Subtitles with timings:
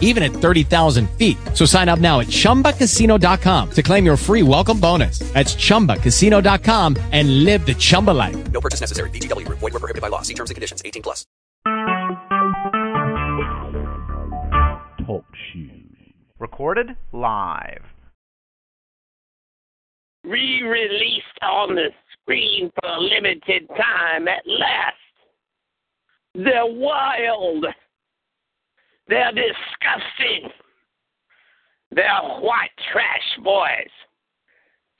[0.00, 1.36] even at 30,000 feet.
[1.52, 5.18] So sign up now at chumbacasino.com to claim your free welcome bonus.
[5.34, 8.36] That's chumbacasino.com and live the Chumba life.
[8.52, 9.10] No purchase necessary.
[9.10, 9.58] VGW Group.
[9.58, 10.22] Void were prohibited by law.
[10.22, 10.80] See terms and conditions.
[10.84, 11.26] 18 plus.
[15.06, 15.96] Talk shoes.
[16.38, 17.84] Recorded live.
[20.24, 24.96] re-released on the screen for a limited time at last.
[26.34, 27.66] They're wild.
[29.08, 30.50] They're disgusting.
[31.90, 33.90] They're white trash boys.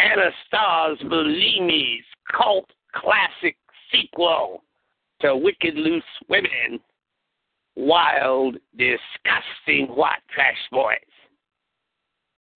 [0.00, 2.04] Anastaz Bellini's
[2.36, 3.56] cult classic
[3.92, 4.62] sequel
[5.20, 6.80] to Wicked Loose Women.
[7.76, 10.98] Wild, disgusting white trash boys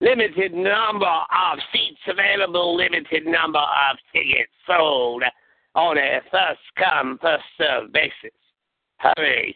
[0.01, 5.23] limited number of seats available, limited number of tickets sold
[5.75, 8.37] on a first come, first served basis.
[8.97, 9.55] Hurry,